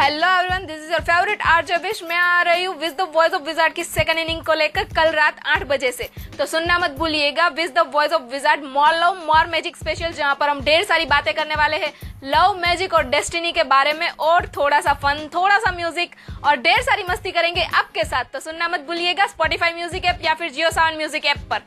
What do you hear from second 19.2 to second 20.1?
Spotify music